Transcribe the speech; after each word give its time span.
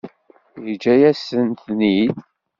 Yeǧǧa-yasen-ten-id? 0.65 2.13